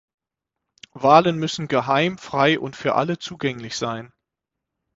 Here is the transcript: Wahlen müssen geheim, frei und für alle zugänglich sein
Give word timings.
Wahlen 0.93 1.37
müssen 1.37 1.67
geheim, 1.67 2.17
frei 2.17 2.57
und 2.59 2.75
für 2.75 2.95
alle 2.95 3.19
zugänglich 3.19 3.77
sein 3.77 4.11